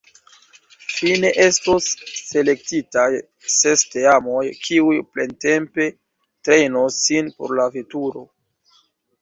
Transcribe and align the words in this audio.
Fine 0.93 1.29
estos 1.43 1.89
selektitaj 2.29 3.05
ses 3.57 3.83
teamoj, 3.97 4.41
kiuj 4.65 4.97
plentempe 5.13 5.89
trejnos 6.49 6.99
sin 7.07 7.31
por 7.39 7.59
la 7.61 7.69
veturo. 7.77 8.29